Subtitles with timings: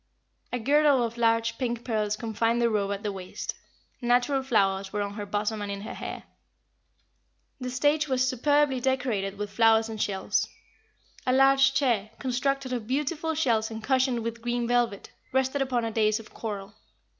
[0.51, 3.53] A girdle of large pink pearls confined the robe at the waist.
[4.01, 6.23] Natural flowers were on her bosom and in her hair.
[7.59, 10.47] The stage was superbly decorated with flowers and shells.
[11.27, 15.91] A large chair, constructed of beautiful shells and cushioned with green velvet, rested upon a
[15.91, 16.73] dais of coral.